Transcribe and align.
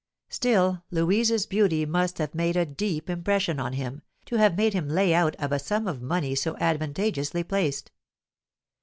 Still 0.29 0.83
Louise's 0.89 1.45
beauty 1.45 1.85
must 1.85 2.17
have 2.17 2.33
made 2.33 2.57
a 2.57 2.65
deep 2.65 3.07
impression 3.07 3.59
on 3.59 3.73
him 3.73 4.01
to 4.25 4.37
have 4.37 4.57
made 4.57 4.73
him 4.73 4.89
lay 4.89 5.13
out 5.13 5.35
of 5.35 5.51
a 5.51 5.59
sum 5.59 5.85
of 5.87 6.01
money 6.01 6.33
so 6.33 6.57
advantageously 6.59 7.43
placed. 7.43 7.91